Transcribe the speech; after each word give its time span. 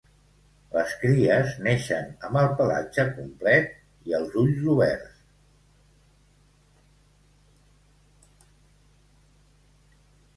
Les 0.75 0.93
cries 1.01 1.49
neixen 1.65 2.07
amb 2.29 2.39
el 2.43 2.47
pelatge 2.61 3.05
complet 3.17 3.69
i 4.11 4.15
els 4.19 4.37
ulls 4.43 4.63
oberts. 4.75 5.19